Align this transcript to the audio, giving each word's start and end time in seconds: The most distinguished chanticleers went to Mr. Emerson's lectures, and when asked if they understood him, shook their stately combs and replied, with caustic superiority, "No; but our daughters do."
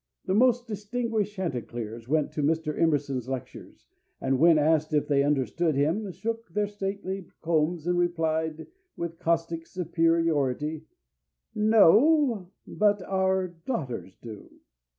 The 0.25 0.33
most 0.33 0.65
distinguished 0.65 1.35
chanticleers 1.35 2.07
went 2.07 2.31
to 2.31 2.41
Mr. 2.41 2.75
Emerson's 2.75 3.29
lectures, 3.29 3.85
and 4.19 4.39
when 4.39 4.57
asked 4.57 4.95
if 4.95 5.07
they 5.07 5.21
understood 5.21 5.75
him, 5.75 6.11
shook 6.11 6.49
their 6.49 6.65
stately 6.65 7.27
combs 7.43 7.85
and 7.85 7.99
replied, 7.99 8.65
with 8.97 9.19
caustic 9.19 9.67
superiority, 9.67 10.85
"No; 11.53 12.49
but 12.65 13.03
our 13.03 13.47
daughters 13.47 14.15
do." 14.19 14.49